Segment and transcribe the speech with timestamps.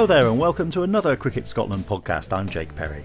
[0.00, 2.32] Hello there, and welcome to another Cricket Scotland podcast.
[2.32, 3.04] I'm Jake Perry.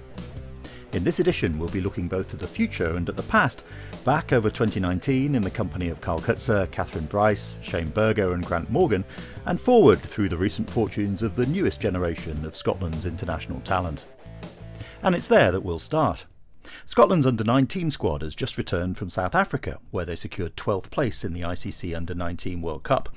[0.93, 3.65] In this edition, we'll be looking both to the future and at the past,
[4.05, 8.69] back over 2019 in the company of Kyle Coetzer, Kathryn Bryce, Shane Burger, and Grant
[8.69, 9.03] Morgan,
[9.45, 14.05] and forward through the recent fortunes of the newest generation of Scotland's international talent.
[15.03, 16.23] And it's there that we'll start.
[16.87, 21.23] Scotland's under 19 squad has just returned from South Africa, where they secured 12th place
[21.23, 23.09] in the ICC Under 19 World Cup.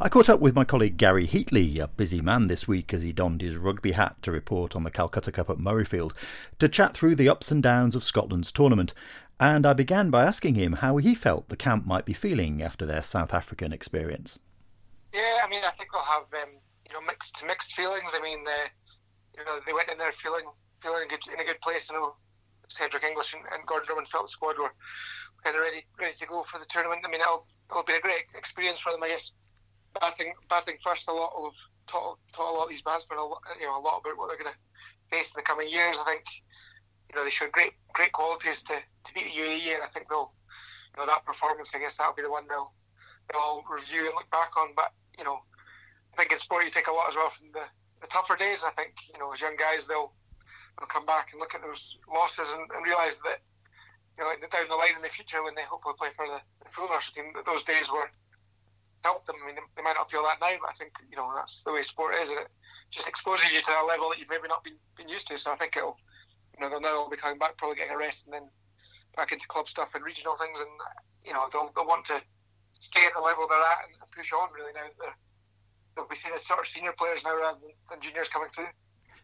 [0.00, 3.12] I caught up with my colleague Gary Heatly, a busy man this week as he
[3.12, 6.12] donned his rugby hat to report on the Calcutta Cup at Murrayfield,
[6.58, 8.94] to chat through the ups and downs of Scotland's tournament.
[9.38, 12.86] And I began by asking him how he felt the camp might be feeling after
[12.86, 14.38] their South African experience.
[15.12, 16.50] Yeah, I mean, I think they'll have um,
[16.88, 18.12] you know mixed mixed feelings.
[18.14, 18.68] I mean, uh,
[19.36, 20.44] you know, they went in there feeling
[20.82, 21.90] feeling good, in a good place.
[21.90, 22.14] You know,
[22.72, 24.72] Cedric English and, and Gordon Drummond felt the squad were
[25.44, 27.02] kind of ready ready to go for the tournament.
[27.04, 29.32] I mean, it'll, it'll be a great experience for them, I guess.
[30.00, 31.54] Batting, batting first, a lot of
[31.86, 34.28] taught, taught a lot of these batsmen, a lot, you know, a lot about what
[34.28, 34.58] they're going to
[35.14, 35.98] face in the coming years.
[36.00, 36.24] I think,
[37.10, 40.08] you know, they showed great great qualities to, to beat the UAE, and I think
[40.08, 40.32] they'll,
[40.94, 41.74] you know, that performance.
[41.74, 42.72] I guess that'll be the one they'll
[43.30, 44.68] they'll review and look back on.
[44.74, 45.40] But you know,
[46.14, 47.64] I think in sport you take a lot as well from the,
[48.00, 50.12] the tougher days, and I think you know as young guys they'll
[50.78, 53.40] they'll come back and look at those losses and, and realise that
[54.18, 56.70] you know down the line in the future when they hopefully play for the, the
[56.70, 58.10] full national team that those days were
[59.04, 59.36] helped them.
[59.42, 61.62] I mean, they, they, might not feel that now, but I think you know that's
[61.62, 62.48] the way sport is, and it
[62.90, 65.38] just exposes you to a level that you've maybe not been, been used to.
[65.38, 65.98] So I think it'll,
[66.54, 68.48] you know, they'll now be coming back, probably getting a rest, and then
[69.16, 70.70] back into club stuff and regional things, and
[71.24, 72.20] you know they'll, they'll want to
[72.78, 74.48] stay at the level they're at and push on.
[74.54, 75.16] Really now they're,
[75.96, 78.70] they'll be seen as sort of senior players now rather than, than juniors coming through.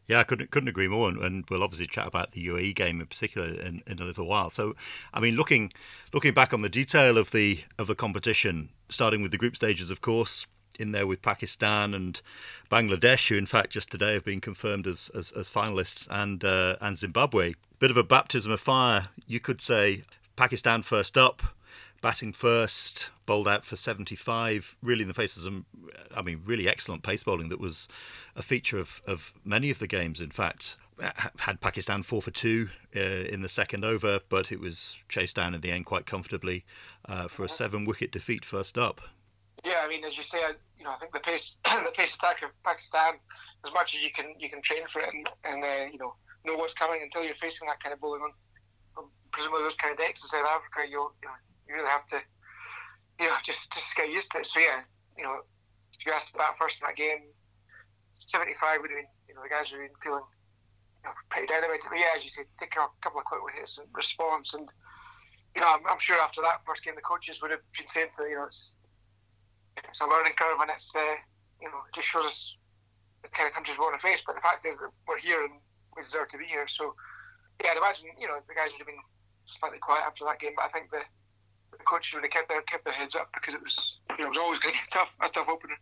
[0.09, 2.99] Yeah, I couldn't couldn't agree more, and, and, we'll obviously chat about the UAE game
[3.01, 4.49] in particular in, in a little while.
[4.49, 4.75] So,
[5.13, 5.71] I mean, looking
[6.15, 9.91] looking back on the detail of the of the competition, starting with the group stages,
[9.91, 10.47] of course,
[10.79, 12.23] in there with Pakistan and
[12.71, 16.77] Bangladesh, who in fact just today have been confirmed as as, as finalists, and uh,
[16.81, 17.53] and Zimbabwe.
[17.79, 20.05] Bit of a baptism of fire, you could say.
[20.37, 21.43] Pakistan first up,
[22.01, 25.67] batting first, bowled out for 75, really in the face of some,
[26.15, 27.89] I mean, really excellent pace bowling that was
[28.37, 30.77] a feature of, of many of the games, in fact.
[31.39, 35.55] Had Pakistan four for two uh, in the second over, but it was chased down
[35.55, 36.65] in the end quite comfortably
[37.09, 39.01] uh, for a seven wicket defeat first up.
[39.65, 40.41] Yeah, I mean, as you say,
[40.77, 43.15] you know, I think the pace, the pace attack of Pakistan,
[43.65, 46.15] as much as you can, you can train for it and, and uh, you know,
[46.45, 48.33] know what's coming until you're facing that kind of bowling on,
[49.31, 51.35] presumably those kind of decks in South Africa, you'll, you know,
[51.69, 52.19] you really have to,
[53.21, 54.47] you know, just just get used to it.
[54.47, 54.81] So yeah,
[55.17, 55.41] you know,
[55.95, 57.29] if you asked about first in that game,
[58.19, 60.27] 75 would have been, you know, the guys would have been feeling
[61.03, 61.87] you know, pretty down about it.
[61.89, 64.55] But yeah, as you said, take a couple of quick hits and response.
[64.55, 64.69] And,
[65.55, 68.15] you know, I'm, I'm, sure after that first game, the coaches would have been saying
[68.17, 68.75] that, you know, it's,
[69.77, 71.19] it's a learning curve and it's, uh,
[71.63, 72.57] you know, it just shows us
[73.23, 74.23] the kind of countries we want to face.
[74.27, 75.59] But the fact is that we're here and
[75.97, 76.67] we deserve to be here.
[76.67, 76.95] So,
[77.63, 79.03] yeah, I'd imagine, you know, the guys would have been
[79.47, 80.53] slightly quiet after that game.
[80.55, 81.03] But I think the,
[81.73, 84.27] the coaches would have kept their, kept their heads up because it was, you know,
[84.27, 85.75] it was always going to be a tough, a tough opener.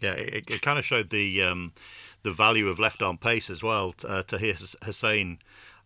[0.00, 1.72] Yeah, it, it kind of showed the um,
[2.22, 3.94] the value of left arm pace as well.
[4.06, 5.38] Uh, Tahir Hussain,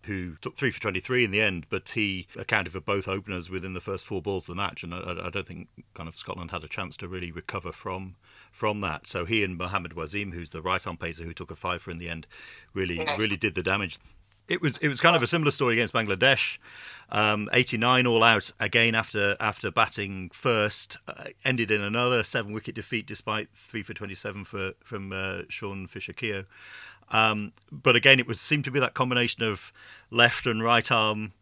[0.04, 3.74] who took three for 23 in the end, but he accounted for both openers within
[3.74, 6.50] the first four balls of the match, and I, I don't think kind of Scotland
[6.50, 8.16] had a chance to really recover from
[8.50, 9.06] from that.
[9.06, 11.90] So he and Mohammad Wasim, who's the right arm pacer who took a five for
[11.90, 12.26] in the end,
[12.72, 13.18] really yes.
[13.18, 13.98] really did the damage.
[14.48, 16.56] It was it was kind of a similar story against Bangladesh.
[17.10, 22.74] Um, 89 all out again after after batting first, uh, ended in another seven wicket
[22.74, 26.46] defeat despite three for 27 for from uh, Sean Fischer-Keogh.
[27.10, 29.72] Um, but again, it was seemed to be that combination of
[30.10, 31.32] left and right arm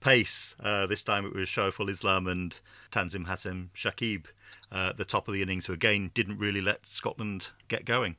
[0.00, 0.56] pace.
[0.60, 2.58] Uh, this time it was Shoriful Islam and
[2.90, 4.26] Tanzim Hasan Sakib
[4.72, 8.16] uh, at the top of the innings, who again didn't really let Scotland get going.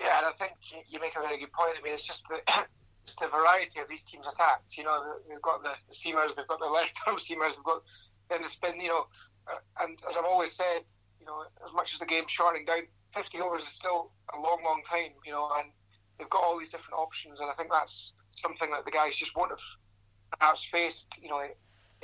[0.00, 0.54] Yeah, and I think
[0.88, 1.76] you make a very good point.
[1.78, 2.66] I mean, it's just that
[3.04, 4.78] it's the variety of these teams attacked.
[4.78, 7.82] You know, they've got the, the seamers, they've got the left arm seamers, they've got
[8.30, 8.80] then the spin.
[8.80, 9.06] You know,
[9.46, 10.82] uh, and as I've always said,
[11.20, 14.62] you know, as much as the game's shortening down, 50 overs is still a long,
[14.64, 15.12] long time.
[15.24, 15.70] You know, and
[16.18, 19.36] they've got all these different options, and I think that's something that the guys just
[19.36, 21.18] won't have perhaps faced.
[21.20, 21.42] You know,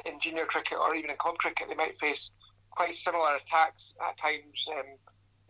[0.05, 2.31] in junior cricket or even in club cricket, they might face
[2.71, 4.69] quite similar attacks at times.
[4.71, 4.85] Um,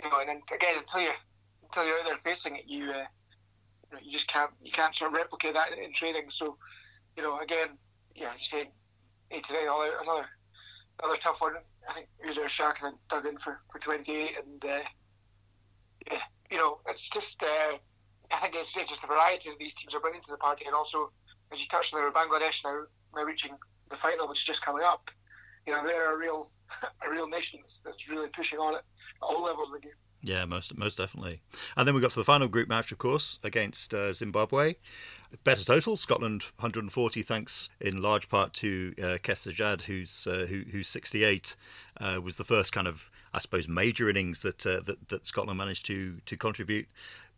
[0.02, 1.10] you know, and then again, until you
[1.64, 3.06] until you're out there facing it, you uh,
[4.02, 6.30] you, just can't you can't sort of replicate that in, in training.
[6.30, 6.56] So,
[7.16, 7.68] you know, again,
[8.14, 8.70] yeah, you say
[9.30, 10.26] eight today, all out, another
[11.02, 11.54] another tough one.
[11.88, 14.78] I think Uzair and dug in for, for 28, and uh,
[16.10, 16.18] yeah,
[16.50, 17.78] you know, it's just uh,
[18.30, 20.74] I think it's just the variety that these teams are bringing to the party, and
[20.74, 21.10] also
[21.52, 22.84] as you touched on, there, Bangladesh now
[23.14, 23.52] now reaching
[23.90, 25.10] the final, which is just coming up.
[25.66, 26.50] You know, they're a real
[27.06, 28.84] a real nation that's, that's really pushing on it at
[29.22, 29.92] all levels of the game.
[30.22, 31.40] Yeah, most most definitely.
[31.76, 34.74] And then we got to the final group match, of course, against uh, Zimbabwe.
[35.44, 40.64] Better total, Scotland 140, thanks in large part to uh, Kess Sajjad, who's uh, who,
[40.72, 41.54] who's 68,
[42.00, 45.58] uh, was the first kind of I suppose major innings that uh, that, that Scotland
[45.58, 46.88] managed to to contribute.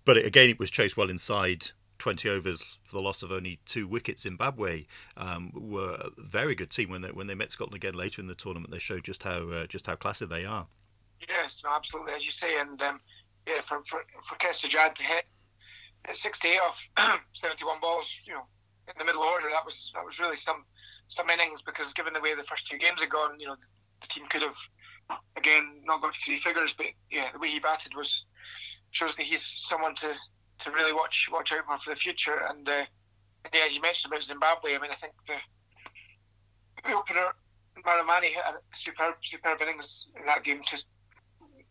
[0.05, 3.61] But it, again, it was chased well inside 20 overs for the loss of only
[3.65, 4.23] two wickets.
[4.23, 4.87] Zimbabwe
[5.17, 8.27] um, were a very good team when they when they met Scotland again later in
[8.27, 8.73] the tournament.
[8.73, 10.67] They showed just how uh, just how classy they are.
[11.29, 13.01] Yes, no, absolutely, as you say, and um,
[13.47, 15.25] yeah, for for for Kess Sajjad to hit,
[16.13, 16.89] 68 off
[17.33, 18.43] 71 balls, you know,
[18.89, 20.65] in the middle order, that was that was really some
[21.09, 23.67] some innings because given the way the first two games had gone, you know, the,
[24.01, 24.57] the team could have
[25.37, 28.27] again not got three figures, but yeah, the way he batted was
[28.91, 30.13] shows that he's someone to,
[30.61, 32.41] to really watch watch out for for the future.
[32.49, 32.85] And uh,
[33.53, 35.35] yeah, as you mentioned about Zimbabwe, I mean, I think the,
[36.93, 37.33] opener
[37.87, 40.85] Marumani hit a superb superb innings in that game to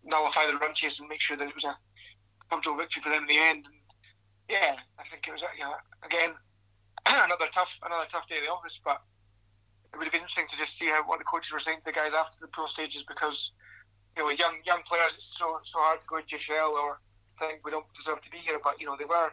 [0.03, 1.77] nullify the run chase and make sure that it was a
[2.49, 3.65] comfortable victory for them in the end.
[3.65, 3.75] And
[4.49, 6.31] yeah, I think it was you know, again
[7.05, 9.01] another tough another tough day in the office, but
[9.93, 11.85] it would have been interesting to just see how what the coaches were saying to
[11.85, 13.51] the guys after the pool stages because
[14.15, 16.99] you know young young players it's so so hard to go into JFL or
[17.41, 19.31] think we don't deserve to be here, but you know they were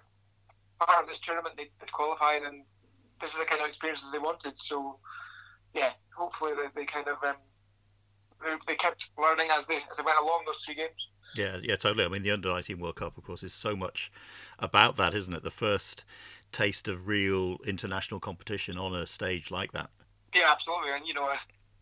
[0.80, 1.56] part of this tournament.
[1.56, 2.64] They, they qualified, and
[3.20, 4.58] this is the kind of experiences they wanted.
[4.58, 4.98] So
[5.74, 7.36] yeah, hopefully they, they kind of um,
[8.42, 11.08] they, they kept learning as they as they went along those three games.
[11.34, 12.04] Yeah, yeah, totally.
[12.04, 14.10] I mean, the Under 19 World Cup, of course, is so much
[14.58, 15.42] about that, isn't it?
[15.42, 16.04] The first
[16.52, 19.90] taste of real international competition on a stage like that.
[20.34, 20.92] Yeah, absolutely.
[20.92, 21.30] And, you know,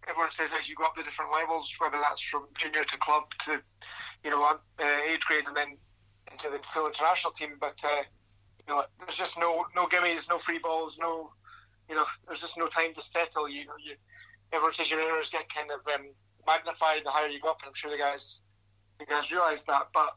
[0.08, 3.24] everyone says as you go up the different levels, whether that's from junior to club
[3.44, 3.62] to,
[4.24, 4.58] you know, uh,
[5.08, 5.76] age grade and then
[6.30, 7.56] into the full international team.
[7.60, 8.02] But, uh,
[8.66, 11.30] you know, there's just no no gimmies, no free balls, no,
[11.88, 13.48] you know, there's just no time to settle.
[13.48, 13.94] You know, you
[14.52, 16.06] everyone says your errors get kind of um,
[16.46, 18.40] magnified the higher you go up, and I'm sure the guys
[18.98, 19.88] the guys realise that.
[19.92, 20.16] But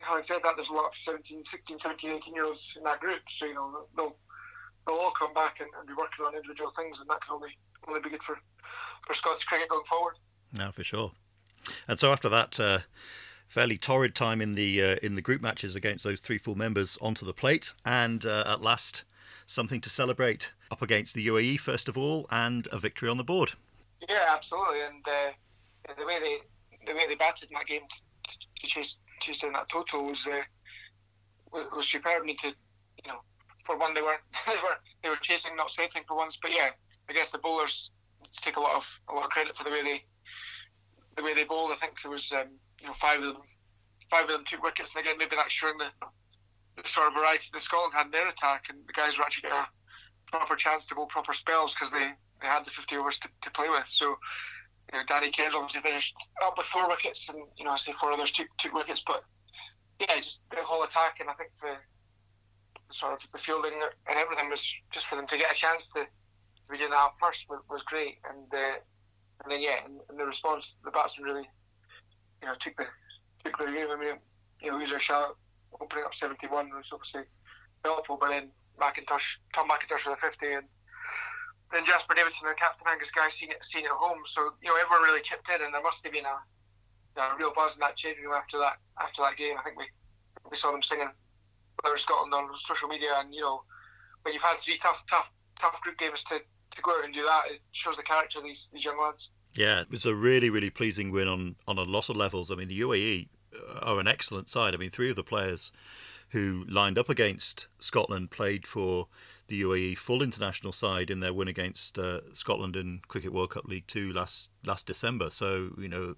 [0.00, 3.00] having said that, there's a lot of 17, 16, 17, 18 year olds in that
[3.00, 4.16] group, so you know they'll
[4.86, 7.56] they'll all come back and, and be working on individual things, and that can only
[7.88, 8.38] only be good for
[9.06, 10.14] for Scots cricket going forward.
[10.52, 11.12] No, for sure.
[11.88, 12.58] And so after that.
[12.58, 12.78] Uh,
[13.46, 16.98] fairly torrid time in the uh, in the group matches against those three full members
[17.00, 19.04] onto the plate, and uh, at last
[19.46, 23.22] something to celebrate up against the UAE first of all, and a victory on the
[23.22, 23.52] board.
[24.08, 26.38] Yeah, absolutely, and uh, the way they
[26.86, 27.82] the way they batted in that game
[28.28, 30.42] to, chase chase down that total was uh,
[31.52, 32.24] was superb.
[32.24, 33.20] Mean, to you know,
[33.64, 36.38] for one, they weren't they were they were chasing, not setting for once.
[36.40, 36.70] But yeah,
[37.08, 37.90] I guess the bowlers
[38.32, 40.04] take a lot of a lot of credit for the way they
[41.16, 41.72] the way they bowled.
[41.72, 42.48] I think there was um,
[42.80, 43.42] you know five of them
[44.10, 45.88] five of them took wickets, and again maybe that's showing the,
[46.76, 49.48] the sort of variety that Scotland had in their attack, and the guys were actually
[49.48, 49.68] getting a
[50.30, 52.10] proper chance to bowl proper spells because they,
[52.44, 53.86] they had the 50 overs to, to play with.
[53.88, 54.16] So
[54.92, 56.14] you know, Danny Cairns obviously finished
[56.44, 59.24] up with four wickets, and you know, I say four others took, wickets, but
[60.00, 61.76] yeah, just the whole attack, and I think the,
[62.88, 65.88] the sort of the fielding and everything was just for them to get a chance
[65.88, 66.06] to,
[66.70, 68.78] be doing that first was, was great, and uh,
[69.42, 71.48] and then yeah, and, and, the response, the batsman really,
[72.40, 72.86] you know, took the
[73.44, 73.88] took the game.
[73.90, 74.16] I mean,
[74.62, 75.32] you know, Uzair Shah
[75.80, 77.22] opening up 71 was obviously
[77.84, 78.48] helpful, but then
[78.80, 80.66] McIntosh, Tom McIntosh for the 50, and
[81.72, 84.22] then Jasper Davidson and Captain Angus Guy seen it, seeing it home.
[84.26, 86.38] So you know everyone really chipped in, and there must have been a,
[87.20, 89.56] a real buzz in that changing room after that after that game.
[89.58, 89.86] I think we
[90.50, 91.10] we saw them singing
[91.82, 93.62] "Whether Scotland" on social media, and you know
[94.22, 95.30] when you've had three tough tough
[95.60, 98.44] tough group games to, to go out and do that, it shows the character of
[98.44, 99.30] these these young lads.
[99.54, 102.50] Yeah, it was a really really pleasing win on on a lot of levels.
[102.50, 103.28] I mean, the UAE
[103.82, 104.74] are an excellent side.
[104.74, 105.72] I mean, three of the players
[106.30, 109.08] who lined up against Scotland played for
[109.48, 113.66] the UAE full international side in their win against uh, Scotland in Cricket World Cup
[113.66, 115.30] League Two last last December.
[115.30, 116.14] So you know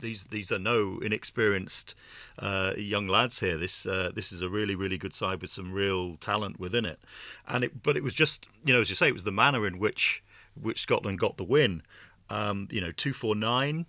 [0.00, 1.94] these these are no inexperienced
[2.38, 3.58] uh, young lads here.
[3.58, 7.00] This uh, this is a really really good side with some real talent within it.
[7.46, 9.66] And it but it was just you know as you say it was the manner
[9.66, 10.22] in which
[10.60, 11.82] which Scotland got the win.
[12.30, 13.86] Um, you know two four nine.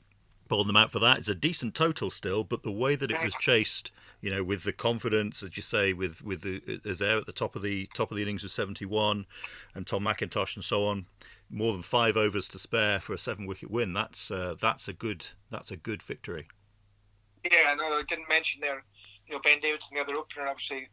[0.48, 1.20] Bowled them out for that.
[1.20, 4.64] It's a decent total still, but the way that it was chased you know, with
[4.64, 8.12] the confidence, as you say, with with the Uzair at the top of the top
[8.12, 9.26] of the innings with 71,
[9.74, 11.06] and Tom McIntosh and so on,
[11.50, 13.94] more than five overs to spare for a seven wicket win.
[13.94, 16.48] That's uh, that's a good that's a good victory.
[17.44, 18.84] Yeah, no, I didn't mention there.
[19.28, 20.90] You know, Ben Davidson, the other opener, obviously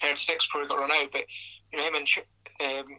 [0.00, 1.22] 36 before he got run out, but
[1.72, 2.08] you know him and
[2.60, 2.96] um,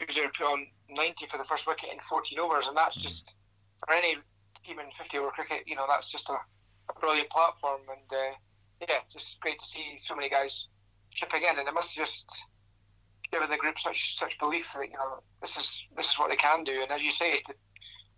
[0.00, 3.02] Uzair put on 90 for the first wicket in 14 overs, and that's mm.
[3.02, 3.36] just
[3.78, 4.16] for any
[4.64, 5.64] team in 50 over cricket.
[5.66, 8.34] You know, that's just a, a brilliant platform, and uh,
[8.88, 10.68] yeah, just great to see so many guys
[11.10, 12.26] chipping in, and it must just
[13.32, 16.36] given the group such such belief that you know this is this is what they
[16.36, 16.82] can do.
[16.82, 17.40] And as you say,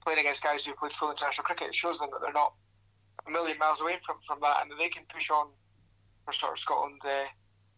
[0.04, 2.54] playing against guys who played full international cricket, it shows them that they're not
[3.26, 5.48] a million miles away from, from that, and that they can push on
[6.24, 7.24] for sort of Scotland uh,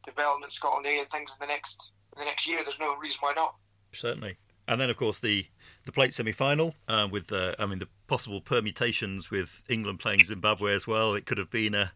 [0.04, 2.60] development, Scotland A, and things in the next in the next year.
[2.64, 3.54] There's no reason why not.
[3.92, 5.46] Certainly, and then of course the
[5.88, 10.74] the plate semi-final uh, with uh, I mean the possible permutations with England playing Zimbabwe
[10.74, 11.14] as well.
[11.14, 11.92] It could have been a,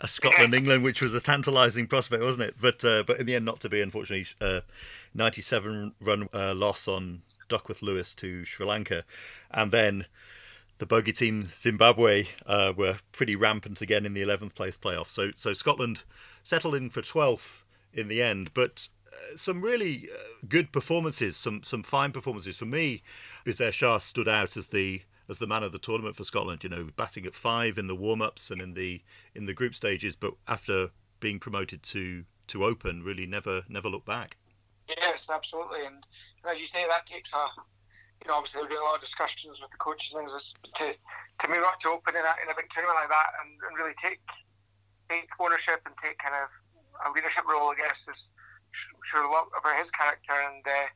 [0.00, 2.56] a Scotland England, which was a tantalising prospect, wasn't it?
[2.60, 3.80] But uh, but in the end, not to be.
[3.80, 4.62] Unfortunately, uh,
[5.14, 9.04] 97 run uh, loss on Duckworth Lewis to Sri Lanka,
[9.52, 10.06] and then
[10.78, 15.06] the bogey team Zimbabwe uh, were pretty rampant again in the 11th place playoff.
[15.06, 16.02] So so Scotland
[16.42, 17.62] settled in for 12th
[17.94, 18.88] in the end, but
[19.36, 20.18] some really uh,
[20.48, 23.02] good performances, some some fine performances for me.
[23.46, 26.62] Uzair Shah stood out as the as the man of the tournament for Scotland.
[26.64, 29.02] You know, batting at five in the warm ups and in the
[29.34, 34.06] in the group stages, but after being promoted to to open, really never never looked
[34.06, 34.36] back.
[34.88, 36.06] Yes, absolutely, and
[36.48, 37.46] as you say, that takes a
[38.22, 40.94] you know, obviously there'll be a lot of discussions with the coaches and things to
[40.94, 43.76] to move up to open in a, in a big tournament like that and, and
[43.76, 44.24] really take
[45.10, 46.48] take ownership and take kind of
[47.04, 48.30] a leadership role, I guess, is
[49.04, 50.88] sure a lot about his character and uh,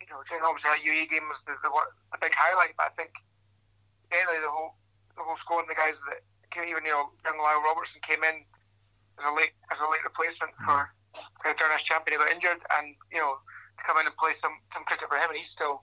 [0.00, 1.70] you know, obviously that UAE game was the, the,
[2.12, 3.12] the big highlight, but I think
[4.12, 4.76] generally the whole
[5.16, 6.20] the whole squad and the guys that
[6.52, 8.44] came, even you know, young Lyle Robertson came in
[9.18, 10.64] as a late as a late replacement mm.
[10.64, 10.92] for
[11.42, 12.20] the Durness champion.
[12.20, 15.16] He got injured, and you know, to come in and play some some cricket for
[15.16, 15.82] him, and he's still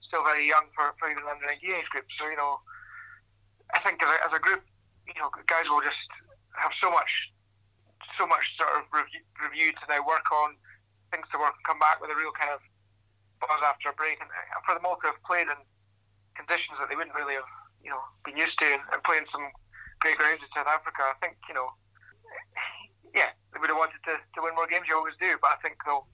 [0.00, 2.06] still very young for, for even under 19 age group.
[2.08, 2.60] So, you know,
[3.74, 4.62] I think as a, as a group,
[5.06, 6.10] you know, guys will just
[6.56, 7.32] have so much,
[8.12, 10.56] so much sort of review, review to now work on,
[11.10, 12.60] things to work and come back with a real kind of
[13.40, 14.18] buzz after a break.
[14.20, 15.58] And uh, for them all to have played in
[16.34, 17.50] conditions that they wouldn't really have,
[17.82, 19.44] you know, been used to and, and playing some
[20.00, 21.72] great grounds in South Africa, I think, you know,
[23.16, 24.88] yeah, they would have wanted to, to win more games.
[24.88, 26.06] You always do, but I think they'll,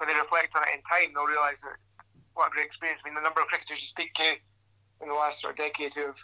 [0.00, 1.76] when they reflect on it in time, they'll realise that
[2.38, 3.02] what a great experience.
[3.04, 4.38] I mean, the number of cricketers you speak to
[5.02, 6.22] in the last sort of decade who have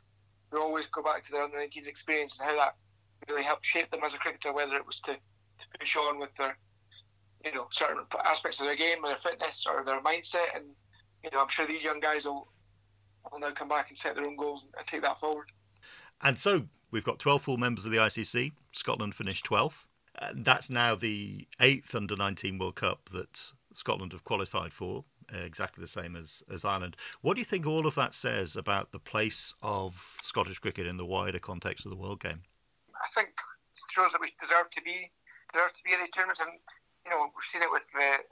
[0.55, 2.77] who always go back to their under 19s experience and how that
[3.29, 6.35] really helped shape them as a cricketer, whether it was to, to push on with
[6.35, 6.57] their,
[7.45, 10.55] you know, certain aspects of their game, or their fitness, or their mindset.
[10.55, 10.65] And,
[11.23, 12.49] you know, I'm sure these young guys will,
[13.31, 15.51] will now come back and set their own goals and take that forward.
[16.23, 18.53] And so we've got 12 full members of the ICC.
[18.73, 19.87] Scotland finished 12th.
[20.35, 25.05] that's now the eighth under 19 World Cup that Scotland have qualified for.
[25.33, 26.97] Uh, exactly the same as, as Ireland.
[27.23, 30.99] What do you think all of that says about the place of Scottish cricket in
[30.99, 32.43] the wider context of the world game?
[32.95, 35.11] I think it shows that we deserve to be
[35.53, 36.51] deserve to be in these tournaments, and
[37.05, 38.25] you know we've seen it with the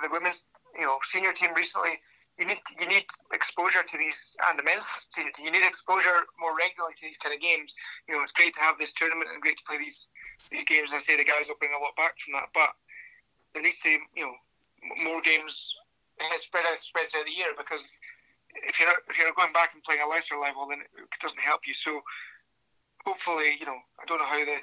[0.00, 2.00] the women's you know senior team recently.
[2.38, 5.46] You need you need exposure to these and the men's senior team.
[5.46, 7.74] You need exposure more regularly to these kind of games.
[8.08, 10.08] You know it's great to have this tournament and great to play these
[10.50, 10.92] these games.
[10.92, 12.72] I say the guys will bring a lot back from that, but
[13.52, 14.36] there needs to be, you know
[15.04, 15.76] more games
[16.38, 17.88] spread out spread out the year because
[18.54, 21.62] if you're if you're going back and playing a lesser level, then it doesn't help
[21.66, 21.74] you.
[21.74, 22.02] So
[23.04, 24.58] hopefully, you know, I don't know how the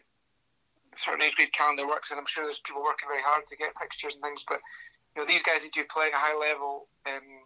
[0.96, 3.78] certain age grade calendar works, and I'm sure there's people working very hard to get
[3.78, 4.44] fixtures and things.
[4.48, 4.60] But
[5.16, 7.46] you know, these guys need to be playing a high level um,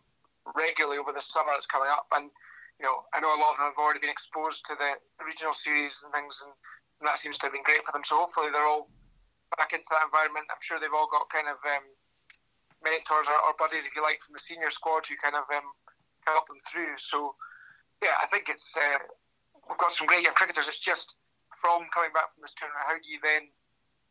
[0.55, 2.29] regularly over the summer that's coming up, and
[2.79, 5.53] you know, I know a lot of them have already been exposed to the regional
[5.53, 6.51] series and things, and,
[6.99, 8.03] and that seems to have been great for them.
[8.03, 8.89] So hopefully, they're all
[9.55, 10.49] back into that environment.
[10.49, 11.85] I'm sure they've all got kind of um,
[12.81, 15.69] mentors or, or, buddies, if you like, from the senior squad who kind of um,
[16.25, 16.97] help them through.
[16.97, 17.37] So,
[18.01, 19.05] yeah, I think it's uh,
[19.69, 20.67] we've got some great young cricketers.
[20.67, 21.15] It's just
[21.63, 23.47] from coming back from this tournament, how do you then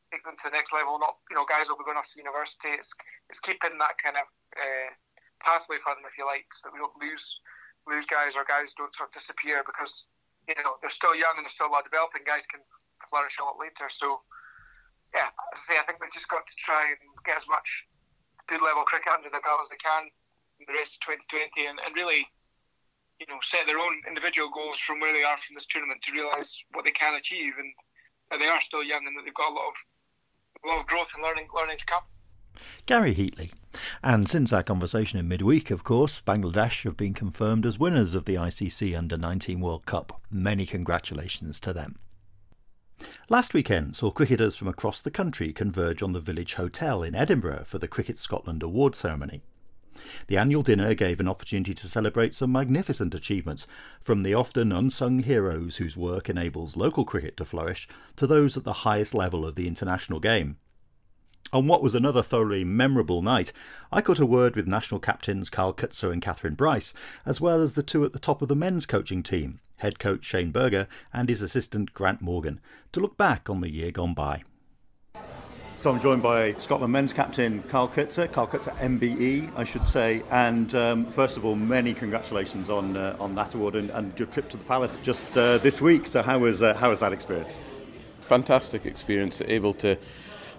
[0.09, 0.97] take them to the next level?
[0.97, 2.73] Not you know, guys will be going off to university.
[2.73, 2.97] It's
[3.29, 4.25] it's keeping that kind of
[4.57, 4.89] uh,
[5.45, 7.45] pathway for them, if you like, so that we don't lose
[7.85, 10.09] lose guys or guys don't sort of disappear because
[10.49, 12.25] you know they're still young and they're still developing.
[12.25, 12.65] Guys can
[13.05, 13.93] flourish a lot later.
[13.93, 14.25] So
[15.13, 17.85] yeah, as I say, I think they've just got to try and get as much
[18.49, 20.09] good level cricket under their belt as they can
[20.57, 22.27] in the rest of 2020 and, and really
[23.21, 26.13] you know set their own individual goals from where they are from this tournament to
[26.13, 27.73] realise what they can achieve and
[28.31, 29.77] that they are still young and that they've got a lot of
[30.65, 32.03] a lot of growth and learning learning to come.
[32.87, 33.51] Gary Heatly.
[34.03, 38.27] And since our conversation in midweek, of course, Bangladesh have been confirmed as winners of
[38.27, 40.21] the ICC Under 19 World Cup.
[40.31, 41.99] Many congratulations to them.
[43.29, 47.65] Last weekend saw cricketers from across the country converge on the Village Hotel in Edinburgh
[47.67, 49.43] for the Cricket Scotland Award ceremony.
[50.27, 53.67] The annual dinner gave an opportunity to celebrate some magnificent achievements,
[54.01, 58.65] from the often unsung heroes whose work enables local cricket to flourish to those at
[58.65, 60.57] the highest level of the international game.
[61.53, 63.53] On what was another thoroughly memorable night,
[63.93, 66.95] I caught a word with national captains Kyle Coetzer and Kathryn Bryce,
[67.27, 70.25] as well as the two at the top of the men's coaching team, head coach
[70.25, 72.59] Shane Burger and his assistant Grant Morgan,
[72.93, 74.45] to look back on the year gone by.
[75.77, 80.23] So I'm joined by Scotland men's captain Kyle Coetzer, Kyle Coetzer MBE, I should say.
[80.31, 84.29] And um, first of all, many congratulations on uh, on that award and, and, your
[84.29, 86.07] trip to the Palace just uh, this week.
[86.07, 87.59] So how was uh, how was that experience?
[88.21, 89.43] Fantastic experience.
[89.45, 89.97] Able to,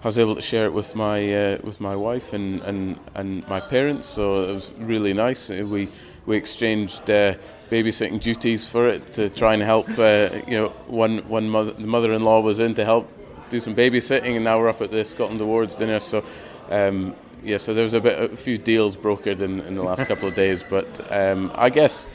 [0.02, 3.48] I was able to share it with my uh, with my wife and, and, and
[3.48, 4.06] my parents.
[4.06, 5.48] So it was really nice.
[5.48, 5.88] We
[6.26, 7.34] we exchanged uh,
[7.70, 9.88] babysitting duties for it to try and help.
[9.98, 13.08] Uh, you know, one one mother, the mother-in-law was in to help
[13.50, 16.00] do some babysitting, and now we're up at the Scotland Awards dinner.
[16.00, 16.24] So,
[16.70, 20.06] um, yeah, so there was a bit, a few deals brokered in, in the last
[20.06, 22.08] couple of days, but um, I guess,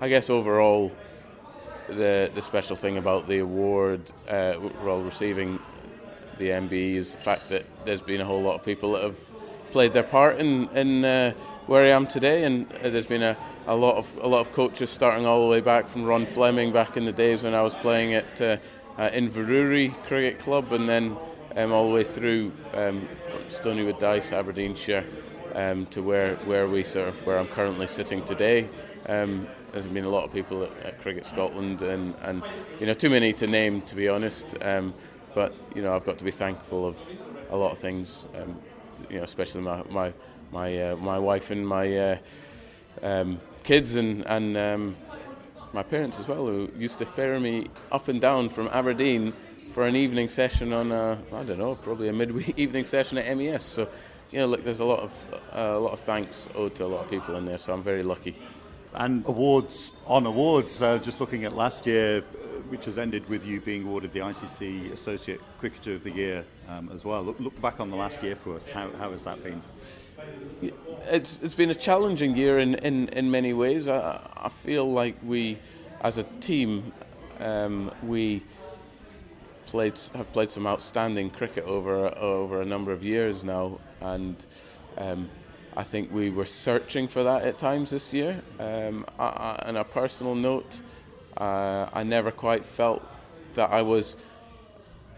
[0.00, 0.92] I guess overall,
[1.88, 5.58] the the special thing about the award uh, we're all receiving,
[6.38, 9.16] the MBE, is the fact that there's been a whole lot of people that have
[9.70, 11.32] played their part in in uh,
[11.66, 13.36] where I am today, and there's been a,
[13.66, 16.72] a lot of a lot of coaches starting all the way back from Ron Fleming
[16.72, 18.56] back in the days when I was playing at uh,
[18.98, 21.16] uh, Inverurie Cricket Club, and then
[21.56, 25.04] um, all the way through um, from Stoneywood Dyce, Aberdeenshire,
[25.54, 28.68] um, to where, where we sort of where I'm currently sitting today.
[29.06, 32.42] Um, there's been a lot of people at, at, Cricket Scotland, and, and
[32.80, 34.54] you know too many to name to be honest.
[34.60, 34.94] Um,
[35.34, 36.98] but you know I've got to be thankful of
[37.50, 38.26] a lot of things.
[38.34, 38.60] Um,
[39.08, 40.12] you know, especially my my
[40.50, 42.18] my, uh, my wife and my
[43.02, 43.26] uh,
[43.62, 44.56] kids and and
[45.72, 49.32] my parents as well, who used to ferry me up and down from Aberdeen
[49.72, 53.36] for an evening session on a, I don't know, probably a midweek evening session at
[53.36, 53.62] MES.
[53.62, 53.88] So,
[54.30, 55.12] you know, look, there's a lot of
[55.54, 57.58] uh, a lot of thanks owed to a lot of people in there.
[57.58, 58.36] So I'm very lucky.
[58.94, 60.82] And awards on awards.
[60.82, 62.22] Uh, just looking at last year,
[62.68, 66.90] which has ended with you being awarded the ICC Associate Cricketer of the Year um,
[66.92, 67.22] as well.
[67.22, 68.68] Look, look back on the last year for us.
[68.68, 69.62] How, how has that been?
[71.10, 73.88] It's it's been a challenging year in, in, in many ways.
[73.88, 75.58] I, I feel like we,
[76.00, 76.92] as a team,
[77.40, 78.42] um, we
[79.66, 84.44] played have played some outstanding cricket over over a number of years now, and
[84.96, 85.30] um,
[85.76, 88.42] I think we were searching for that at times this year.
[88.58, 90.80] Um, I, I, on a personal note,
[91.36, 93.02] uh, I never quite felt
[93.54, 94.16] that I was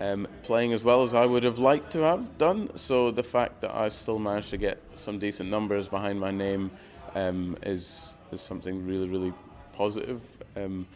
[0.01, 2.77] um, playing as well as I would have liked to have done.
[2.77, 6.71] So the fact that I still managed to get some decent numbers behind my name
[7.15, 9.33] um, is is something really really
[9.73, 10.21] positive.
[10.57, 10.87] Um,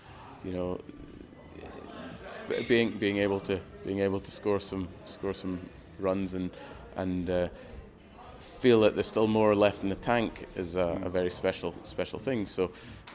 [0.45, 0.81] you know,
[2.69, 5.61] being being able to being able to score some score some
[5.99, 6.51] runs and
[6.97, 7.49] and uh,
[8.61, 12.19] feel that there's still more left in the tank is a, a very special special
[12.19, 12.47] thing.
[12.47, 12.71] So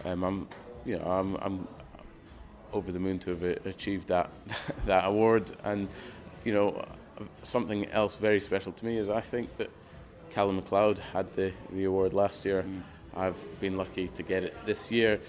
[0.05, 0.47] um, I'm
[0.85, 1.67] you know I'm I'm
[2.73, 4.29] over the moon to have achieved that
[4.85, 5.51] that award.
[5.63, 5.87] And
[6.43, 6.85] you know,
[7.43, 9.69] something else very special to me is I think that
[10.29, 12.63] Calum MacLeod had the, the award last year.
[12.63, 12.81] Mm.
[13.15, 15.19] I've been lucky to get it this year.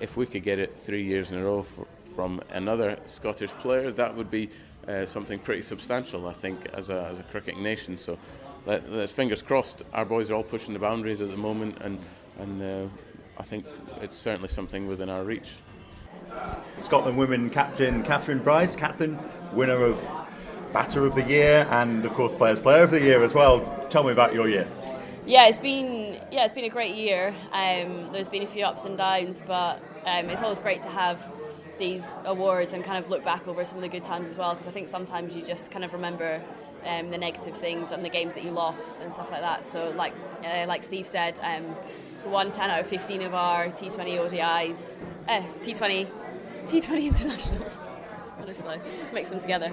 [0.00, 3.92] If we could get it three years in a row for, from another Scottish player,
[3.92, 4.50] that would be
[4.88, 7.96] uh, something pretty substantial, I think, as a, as a cricketing nation.
[7.96, 8.18] So
[8.66, 9.82] let, us fingers crossed.
[9.92, 11.98] Our boys are all pushing the boundaries at the moment, and
[12.38, 12.88] and uh,
[13.38, 13.66] I think
[14.00, 15.50] it's certainly something within our reach.
[16.76, 18.76] Scotland women captain Kathryn Bryce.
[18.76, 19.18] Kathryn,
[19.52, 20.06] winner of
[20.72, 23.60] Batter of the Year and of course Players Player of the Year as well.
[23.90, 24.66] Tell me about your year.
[25.26, 27.34] Yeah, it's been yeah, it's been a great year.
[27.52, 31.22] Um, there's been a few ups and downs, but um, it's always great to have
[31.78, 34.52] these awards and kind of look back over some of the good times as well.
[34.52, 36.42] Because I think sometimes you just kind of remember
[36.84, 39.64] um, the negative things and the games that you lost and stuff like that.
[39.64, 41.76] So like uh, like Steve said, um,
[42.26, 44.94] won 10 out of 15 of our T20 ODIs,
[45.28, 46.08] uh, T20
[46.64, 47.80] T20 internationals.
[48.40, 48.80] Honestly,
[49.12, 49.66] mix them together.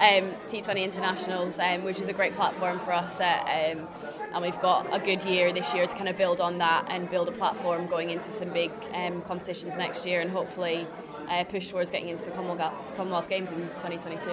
[0.00, 3.86] Um, T20 internationals, um, which is a great platform for us, uh, um,
[4.32, 7.08] and we've got a good year this year to kind of build on that and
[7.08, 10.86] build a platform going into some big um, competitions next year, and hopefully
[11.28, 14.30] uh, push towards getting into the Commonwealth, Commonwealth Games in 2022.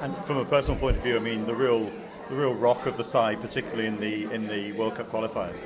[0.00, 1.90] And from a personal point of view, I mean, the real
[2.30, 5.56] the real rock of the side, particularly in the in the World Cup qualifiers.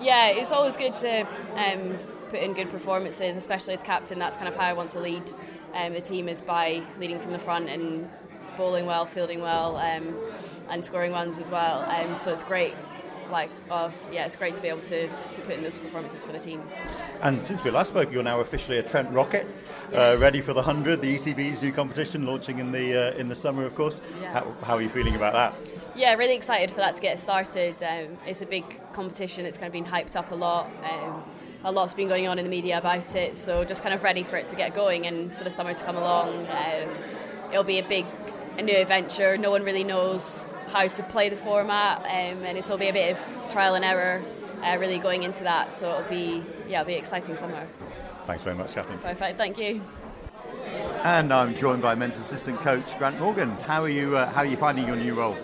[0.00, 1.98] Yeah, it's always good to um,
[2.30, 4.18] put in good performances, especially as captain.
[4.18, 5.30] That's kind of how I want to lead
[5.74, 8.08] um, the team is by leading from the front and
[8.56, 10.14] bowling well, fielding well, um,
[10.70, 11.84] and scoring runs as well.
[11.90, 12.74] Um, so it's great.
[13.30, 16.32] Like, oh, yeah, it's great to be able to, to put in those performances for
[16.32, 16.62] the team.
[17.22, 19.46] And since we last spoke, you're now officially a Trent Rocket,
[19.92, 20.10] yeah.
[20.10, 23.34] uh, ready for the hundred, the ECB's new competition launching in the uh, in the
[23.34, 24.00] summer, of course.
[24.20, 24.32] Yeah.
[24.32, 25.54] How, how are you feeling about that?
[25.94, 27.82] Yeah, really excited for that to get started.
[27.82, 29.44] Um, it's a big competition.
[29.44, 30.70] It's kind of been hyped up a lot.
[30.82, 31.22] Um,
[31.64, 34.22] a lot's been going on in the media about it, so just kind of ready
[34.22, 36.46] for it to get going and for the summer to come along.
[36.46, 36.88] Um,
[37.50, 38.06] it'll be a big,
[38.56, 39.36] a new adventure.
[39.36, 43.16] No one really knows how to play the format, um, and it'll be a bit
[43.16, 44.22] of trial and error,
[44.62, 45.74] uh, really going into that.
[45.74, 47.66] So it'll be, yeah, it'll be exciting summer.
[48.24, 49.00] Thanks very much, Kathryn.
[49.02, 49.36] Perfect.
[49.36, 49.80] Thank you.
[51.02, 53.50] And I'm joined by men's assistant coach Grant Morgan.
[53.50, 54.16] How are you?
[54.16, 55.36] Uh, how are you finding your new role?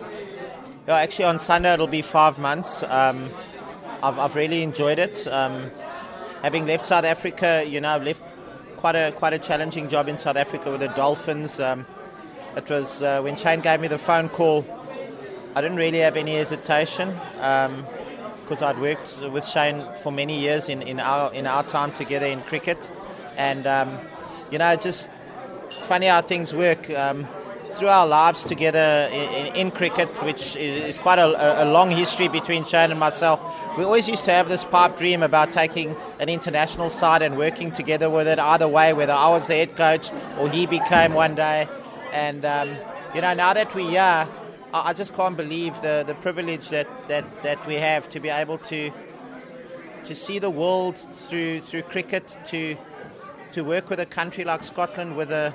[0.86, 2.82] Yeah, actually, on Sunday it'll be five months.
[2.82, 3.30] Um,
[4.02, 5.26] I've, I've really enjoyed it.
[5.26, 5.70] Um,
[6.42, 8.22] having left South Africa, you know, I've left
[8.76, 11.58] quite a quite a challenging job in South Africa with the Dolphins.
[11.58, 11.86] Um,
[12.56, 14.64] it was uh, when Shane gave me the phone call.
[15.56, 20.68] I didn't really have any hesitation because um, I'd worked with Shane for many years
[20.68, 22.92] in, in our in our time together in cricket,
[23.38, 23.98] and um,
[24.50, 25.10] you know, just
[25.88, 26.90] funny how things work.
[26.90, 27.26] Um,
[27.68, 32.64] through our lives together in, in, cricket, which is quite a, a, long history between
[32.64, 33.38] Shane and myself,
[33.76, 37.70] we always used to have this pipe dream about taking an international side and working
[37.70, 41.34] together with it either way, whether I was the head coach or he became one
[41.34, 41.68] day.
[42.14, 42.70] And, um,
[43.14, 44.26] you know, now that we're here,
[44.84, 48.58] I just can't believe the, the privilege that, that, that we have to be able
[48.58, 48.90] to
[50.04, 52.76] to see the world through through cricket, to
[53.52, 55.52] to work with a country like Scotland with a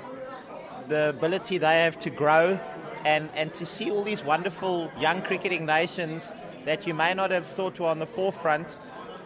[0.88, 2.58] the ability they have to grow
[3.04, 6.32] and, and to see all these wonderful young cricketing nations
[6.64, 8.78] that you may not have thought were on the forefront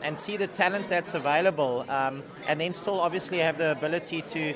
[0.03, 4.55] and see the talent that's available um, and then still obviously have the ability to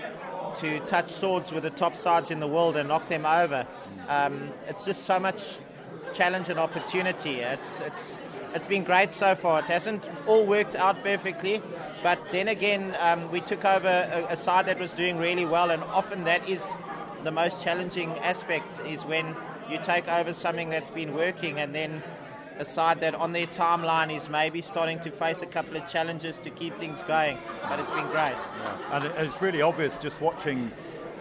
[0.56, 3.66] to touch swords with the top sides in the world and knock them over.
[4.10, 5.60] Um, it's just so much
[6.12, 7.36] challenge and opportunity.
[7.36, 8.20] It's it's
[8.54, 9.60] it's been great so far.
[9.60, 11.62] It hasn't all worked out perfectly,
[12.02, 15.70] but then again, um, we took over a, a, side that was doing really well,
[15.70, 16.66] and often that is
[17.22, 19.36] the most challenging aspect is when
[19.70, 22.02] you take over something that's been working and then
[22.58, 26.40] a side that on their timeline is maybe starting to face a couple of challenges
[26.40, 27.38] to keep things going.
[27.68, 28.34] But it's been great.
[28.34, 28.76] Yeah.
[28.96, 30.72] And it's really obvious just watching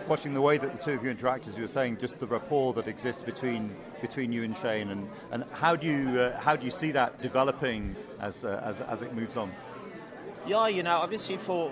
[0.09, 2.25] watching the way that the two of you interact, as you were saying, just the
[2.25, 6.55] rapport that exists between between you and Shane, and, and how do you uh, how
[6.55, 9.51] do you see that developing as, uh, as as it moves on?
[10.47, 11.71] Yeah, you know, obviously for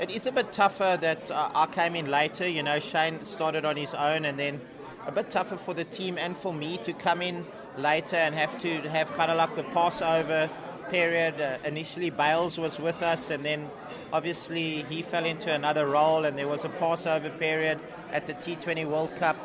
[0.00, 2.48] it is a bit tougher that uh, I came in later.
[2.48, 4.60] You know, Shane started on his own, and then
[5.06, 7.44] a bit tougher for the team and for me to come in
[7.76, 10.48] later and have to have kind of like the passover
[10.90, 11.40] period.
[11.40, 13.70] Uh, initially, Bales was with us, and then
[14.12, 17.78] obviously he fell into another role, and there was a passover period
[18.12, 19.36] at the T20 World Cup.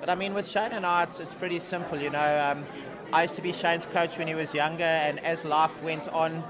[0.00, 1.98] But I mean, with Shane and I, it's, it's pretty simple.
[1.98, 2.64] You know, um,
[3.12, 6.42] I used to be Shane's coach when he was younger, and as life went on,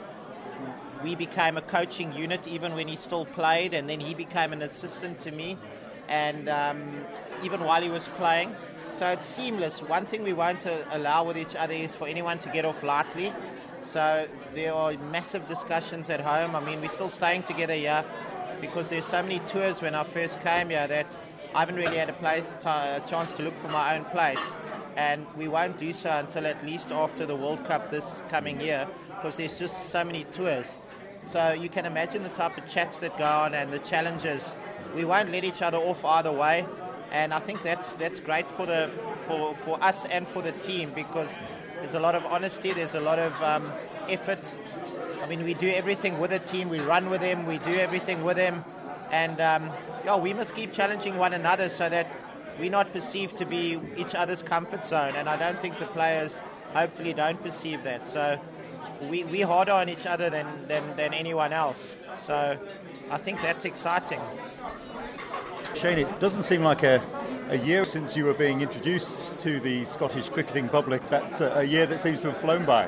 [1.02, 4.62] we became a coaching unit even when he still played, and then he became an
[4.62, 5.58] assistant to me,
[6.08, 7.04] and um,
[7.42, 8.54] even while he was playing.
[8.92, 9.82] So it's seamless.
[9.82, 13.32] One thing we won't allow with each other is for anyone to get off lightly.
[13.84, 16.56] So there are massive discussions at home.
[16.56, 18.04] I mean, we're still staying together here
[18.60, 21.18] because there's so many tours when I first came here that
[21.54, 24.54] I haven't really had a, play, t- a chance to look for my own place.
[24.96, 28.88] And we won't do so until at least after the World Cup this coming year
[29.08, 30.78] because there's just so many tours.
[31.22, 34.56] So you can imagine the type of chats that go on and the challenges.
[34.94, 36.66] We won't let each other off either way,
[37.10, 38.90] and I think that's that's great for the
[39.26, 41.32] for, for us and for the team because
[41.84, 43.70] there's a lot of honesty, there's a lot of um,
[44.08, 44.56] effort.
[45.20, 48.24] I mean, we do everything with the team, we run with them, we do everything
[48.24, 48.64] with them,
[49.10, 49.70] and um,
[50.02, 52.06] yeah, we must keep challenging one another so that
[52.58, 56.40] we're not perceived to be each other's comfort zone, and I don't think the players
[56.72, 58.06] hopefully don't perceive that.
[58.06, 58.40] So
[59.02, 61.96] we, we harder on each other than, than, than anyone else.
[62.16, 62.58] So
[63.10, 64.20] I think that's exciting.
[65.74, 67.02] Shane, it doesn't seem like a,
[67.54, 71.08] a year since you were being introduced to the Scottish cricketing public.
[71.08, 72.86] That's a, year that seems to have flown by.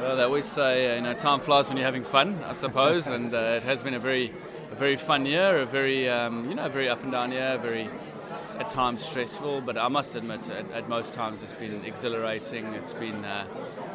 [0.00, 3.34] Well, they always say, you know, time flies when you're having fun, I suppose, and
[3.34, 4.32] uh, it has been a very,
[4.70, 7.90] a very fun year, a very, um, you know, very up and down year, very
[8.56, 12.66] at times stressful, but I must admit, at, at most times it's been exhilarating.
[12.74, 13.46] It's been uh,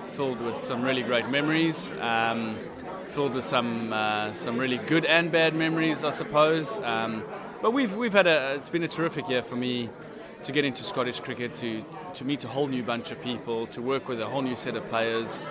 [0.08, 2.60] filled with some really great memories, um,
[3.06, 6.78] filled with some uh, some really good and bad memories, I suppose.
[6.80, 7.24] Um,
[7.64, 9.90] but we've we've had a it's been a terrific year for me
[10.44, 11.82] to get into Scottish cricket, to
[12.14, 14.76] to meet a whole new bunch of people, to work with a whole new set
[14.76, 15.42] of players,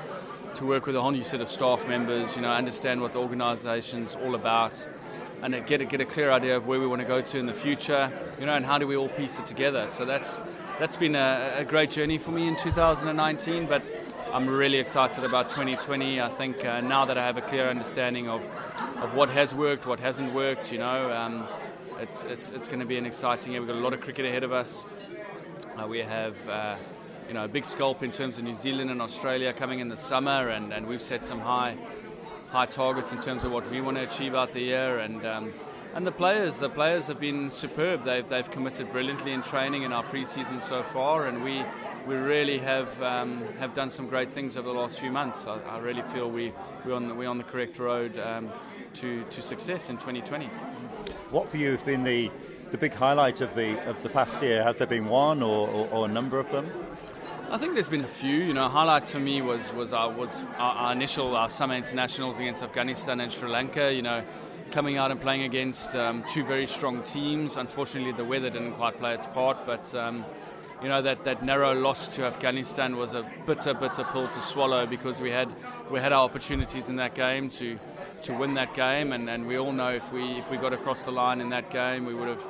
[0.57, 2.37] to work with a whole new set of staff members.
[2.37, 4.87] You know, understand what the organisation's all about
[5.43, 7.47] and get a, get a clear idea of where we want to go to in
[7.47, 9.89] the future, you know, and how do we all piece it together.
[9.89, 10.39] So that's
[10.79, 13.83] that's been a, a great journey for me in 2019, but
[14.33, 16.19] I'm really excited about 2020.
[16.19, 18.43] I think uh, now that I have a clear understanding of,
[19.03, 21.47] of what has worked, what hasn't worked, you know, um,
[22.01, 23.61] it's, it's, it's going to be an exciting year.
[23.61, 24.87] We've got a lot of cricket ahead of us.
[25.77, 26.77] Uh, we have, uh,
[27.29, 29.99] you know, a big sculpt in terms of New Zealand and Australia coming in the
[29.99, 31.77] summer, and, and we've set some high,
[32.49, 35.01] high targets in terms of what we want to achieve out the year.
[35.01, 35.53] And um,
[35.95, 38.05] and the players, the players have been superb.
[38.05, 41.63] They've, they've committed brilliantly in training in our pre-season so far, and we
[42.07, 45.47] we really have um, have done some great things over the last few months.
[45.47, 46.53] I, I really feel we
[46.85, 48.51] we're on the, we're on the correct road um,
[48.95, 50.47] to to success in 2020.
[51.31, 52.31] What for you has been the
[52.71, 54.63] the big highlight of the of the past year?
[54.63, 56.71] Has there been one or, or, or a number of them?
[57.51, 58.37] I think there's been a few.
[58.37, 62.39] You know, highlights for me was was our was our, our, initial our summer internationals
[62.39, 63.93] against Afghanistan and Sri Lanka.
[63.93, 64.25] You know,
[64.71, 67.57] coming out and playing against um, two very strong teams.
[67.57, 69.95] Unfortunately, the weather didn't quite play its part, but.
[69.95, 70.25] Um,
[70.83, 74.87] you know that, that narrow loss to Afghanistan was a bitter, bitter pill to swallow
[74.87, 75.49] because we had
[75.91, 77.79] we had our opportunities in that game to
[78.25, 81.05] to win that game, and, and we all know if we if we got across
[81.05, 82.47] the line in that game, we would have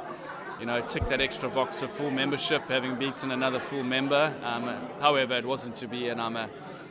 [0.63, 4.33] you know, tick that extra box of full membership, having beaten another full member.
[4.45, 6.49] Um, however, it wasn't to be, and I'm a,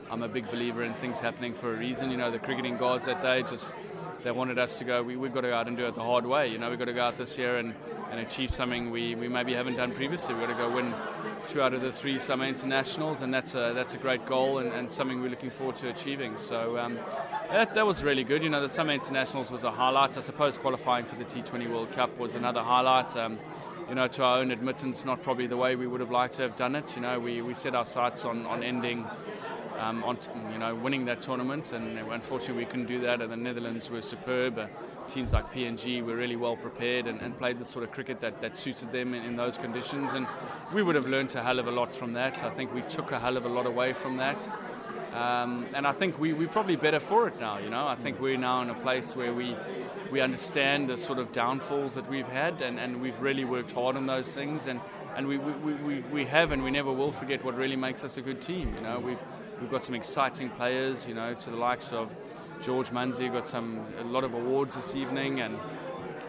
[0.10, 2.12] I'm a big believer in things happening for a reason.
[2.12, 3.72] You know, the cricketing gods that day just
[4.24, 5.02] they wanted us to go.
[5.02, 6.48] We, we've got to go out and do it the hard way.
[6.48, 7.76] You know, we've got to go out this year and,
[8.12, 10.34] and achieve something we, we maybe haven't done previously.
[10.34, 10.94] We've got to go win
[11.48, 14.72] two out of the three summer internationals, and that's a that's a great goal and,
[14.72, 16.38] and something we're looking forward to achieving.
[16.38, 17.00] So um,
[17.50, 18.44] that, that was really good.
[18.44, 20.18] You know, the summer internationals was a highlight.
[20.18, 23.16] I suppose qualifying for the T20 World Cup was another highlight.
[23.16, 23.40] Um,
[23.90, 26.44] you know, to our own admittance, not probably the way we would have liked to
[26.44, 26.96] have done it.
[26.96, 29.06] You know, we, we set our sights on, on ending,
[29.82, 30.18] um, on
[30.52, 33.20] you know, winning that tournament, and unfortunately we couldn't do that.
[33.20, 34.60] And the Netherlands were superb.
[34.60, 34.68] Uh,
[35.08, 38.40] teams like PNG were really well prepared and, and played the sort of cricket that,
[38.42, 40.14] that suited them in, in, those conditions.
[40.14, 40.28] And
[40.74, 42.44] we would have learned a hell of a lot from that.
[42.44, 44.48] I think we took a hell of a lot away from that.
[45.14, 47.86] Um, and I think we, we're probably better for it now, you know.
[47.88, 49.56] I think we're now in a place where we,
[50.12, 53.98] we understand the sort of downfalls that we've had and, and we've really worked hard
[53.98, 54.80] on those things and,
[55.18, 58.16] and we, we, we, we have and we never will forget what really makes us
[58.16, 59.00] a good team, you know.
[59.00, 59.18] We've,
[59.62, 62.16] we've got some exciting players, you know, to the likes of
[62.62, 65.58] George Munsey, who got some a lot of awards this evening and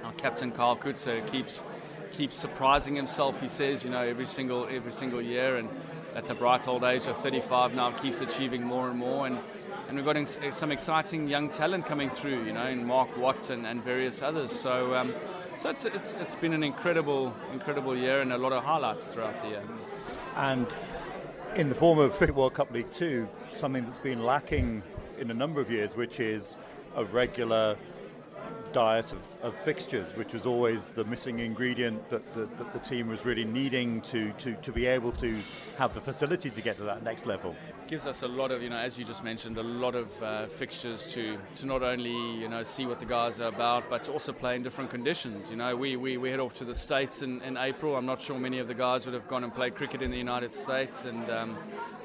[0.05, 1.64] our captain Kyle Coetzer keeps
[2.11, 5.68] keeps surprising himself, he says, you know, every single every single year and
[6.14, 9.27] at the bright old age of 35 now keeps achieving more and more.
[9.27, 9.38] And,
[9.88, 13.66] and we've got some exciting young talent coming through, you know, in Mark Watt and,
[13.66, 14.53] and various others.
[14.53, 15.14] So, um,
[15.57, 19.42] so it's, it's, it's been an incredible, incredible year and a lot of highlights throughout
[19.42, 19.62] the year.
[20.37, 20.66] And
[21.57, 24.83] in the form of Cricket World Cup League 2, something that's been lacking
[25.19, 26.57] in a number of years, which is
[26.97, 27.77] a regular
[28.73, 33.09] diet of, of fixtures, which was always the missing ingredient that the, that the team
[33.09, 35.39] was really needing to, to, to be able to
[35.79, 37.55] have the facility to get to that next level.
[37.87, 40.47] Gives us a lot of, you know, as you just mentioned, a lot of uh,
[40.47, 44.13] fixtures to, to not only, you know, see what the guys are about, but to
[44.13, 45.51] also play in different conditions.
[45.51, 47.97] You know, we, we, we head off to the States in, in April.
[47.97, 50.19] I'm not sure many of the guys would have gone and played cricket in the
[50.19, 51.59] United States, and um,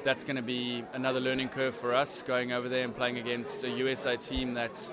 [0.04, 3.64] that's going to be another learning curve for us, going over there and playing against
[3.64, 4.92] a USA team that's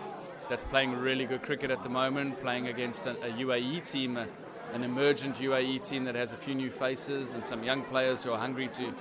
[0.49, 4.27] that's playing really good cricket at the moment, playing against a, a UAE team, a,
[4.73, 8.31] an emergent UAE team that has a few new faces and some young players who
[8.31, 8.93] are hungry to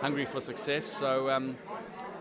[0.00, 0.84] hungry for success.
[0.84, 1.56] So, um,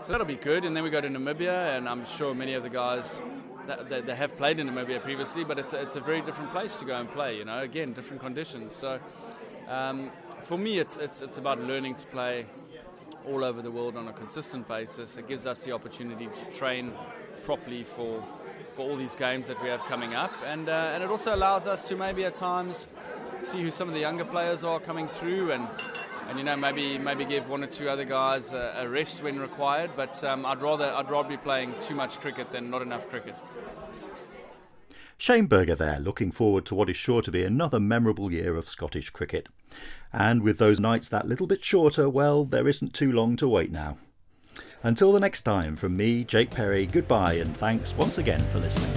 [0.01, 0.65] so that'll be good.
[0.65, 3.21] And then we go to Namibia, and I'm sure many of the guys
[3.67, 6.77] that they have played in Namibia previously, but it's a, it's a very different place
[6.79, 7.37] to go and play.
[7.37, 8.75] You know, again, different conditions.
[8.75, 8.99] So,
[9.69, 10.11] um,
[10.43, 12.45] for me, it's, it's it's about learning to play
[13.25, 15.17] all over the world on a consistent basis.
[15.17, 16.93] It gives us the opportunity to train
[17.43, 18.23] properly for
[18.73, 21.67] for all these games that we have coming up, and uh, and it also allows
[21.67, 22.87] us to maybe at times
[23.39, 25.67] see who some of the younger players are coming through, and
[26.29, 29.39] and you know maybe maybe give one or two other guys a, a rest when
[29.39, 29.91] required.
[29.95, 33.35] But um, I'd rather I'd rather be playing too much cricket than not enough cricket.
[35.17, 38.67] Shane Burger there, looking forward to what is sure to be another memorable year of
[38.67, 39.47] Scottish cricket.
[40.11, 43.71] And with those nights that little bit shorter, well, there isn't too long to wait
[43.71, 43.97] now.
[44.85, 48.91] Until the next time, from me, Jake Perry, goodbye and thanks once again for listening.